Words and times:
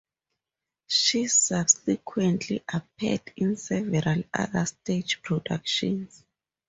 She 0.87 1.27
subsequently 1.27 2.63
appeared 2.73 3.31
in 3.37 3.55
several 3.55 4.23
other 4.33 4.65
stage 4.65 5.21
productions. 5.21 6.25